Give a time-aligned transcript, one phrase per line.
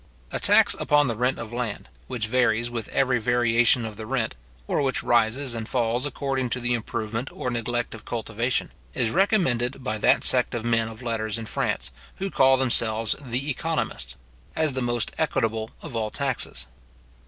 [0.31, 4.33] A tax upon the rent of land, which varies with every variation of the rent,
[4.65, 9.83] or which rises and falls according to the improvement or neglect of cultivation, is recommended
[9.83, 14.15] by that sect of men of letters in France, who call themselves the economists,
[14.55, 16.65] as the most equitable of all taxes.